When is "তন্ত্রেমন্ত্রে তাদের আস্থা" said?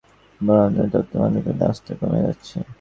0.93-1.93